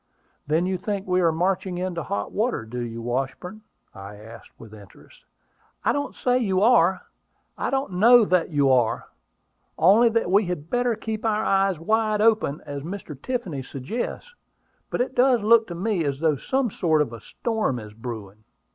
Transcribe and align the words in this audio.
"Then 0.47 0.65
you 0.65 0.79
think 0.79 1.05
we 1.05 1.21
are 1.21 1.31
marching 1.31 1.77
into 1.77 2.01
hot 2.01 2.31
water, 2.31 2.65
do 2.65 2.79
you, 2.79 3.03
Washburn?" 3.03 3.61
I 3.93 4.15
asked 4.15 4.49
with 4.57 4.73
interest. 4.73 5.25
"I 5.85 5.91
don't 5.93 6.15
say 6.15 6.39
you 6.39 6.59
are: 6.63 7.03
I 7.55 7.69
don't 7.69 7.91
know 7.91 8.25
that 8.25 8.49
you 8.49 8.71
are: 8.71 9.05
only 9.77 10.09
that 10.09 10.31
we 10.31 10.45
had 10.47 10.71
better 10.71 10.95
keep 10.95 11.23
our 11.23 11.43
eyes 11.45 11.77
wide 11.77 12.19
open, 12.19 12.63
as 12.65 12.81
Mr. 12.81 13.15
Tiffany 13.15 13.61
suggests. 13.61 14.33
But 14.89 15.01
it 15.01 15.13
does 15.13 15.43
look 15.43 15.67
to 15.67 15.75
me 15.75 16.03
as 16.03 16.19
though 16.19 16.35
some 16.35 16.71
sort 16.71 17.03
of 17.03 17.13
a 17.13 17.21
storm 17.21 17.77
is 17.77 17.93
brewing." 17.93 18.43